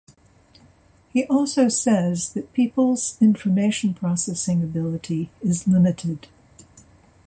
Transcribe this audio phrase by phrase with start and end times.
[1.13, 6.27] He also says that peoples' information processing ability is limited.